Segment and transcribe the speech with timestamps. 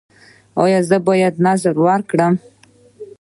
[0.61, 2.33] ایا زه باید نذر ورکړم؟